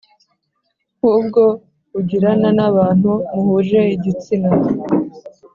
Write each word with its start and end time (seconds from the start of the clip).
nk 0.97 1.03
ubwo 1.17 1.43
ugirana 1.99 2.49
n 2.57 2.59
abantu 2.69 3.11
muhuje 3.31 3.79
igitsina 3.95 4.49